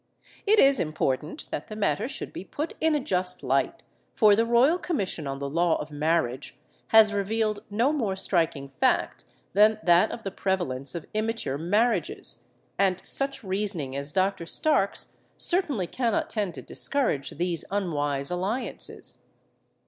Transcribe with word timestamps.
It 0.47 0.57
is 0.57 0.79
important 0.79 1.47
that 1.51 1.67
the 1.67 1.75
matter 1.75 2.07
should 2.07 2.33
be 2.33 2.43
put 2.43 2.73
in 2.81 2.95
a 2.95 2.99
just 2.99 3.43
light, 3.43 3.83
for 4.11 4.35
the 4.35 4.47
Royal 4.47 4.79
Commission 4.79 5.27
on 5.27 5.37
the 5.37 5.47
Law 5.47 5.75
of 5.77 5.91
Marriage 5.91 6.57
has 6.87 7.13
revealed 7.13 7.61
no 7.69 7.93
more 7.93 8.15
striking 8.15 8.67
fact 8.67 9.25
than 9.53 9.79
that 9.83 10.09
of 10.11 10.23
the 10.23 10.31
prevalence 10.31 10.95
of 10.95 11.05
immature 11.13 11.59
marriages, 11.59 12.39
and 12.79 12.99
such 13.05 13.43
reasoning 13.43 13.95
as 13.95 14.11
Dr. 14.11 14.47
Stark's 14.47 15.13
certainly 15.37 15.85
cannot 15.85 16.31
tend 16.31 16.55
to 16.55 16.63
discourage 16.63 17.29
these 17.37 17.63
unwise 17.69 18.31
alliances. 18.31 19.19